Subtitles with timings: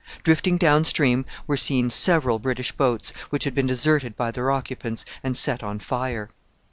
[0.23, 5.05] Drifting down stream were seen several British boats, which had been deserted by their occupants
[5.23, 6.31] and set on fire.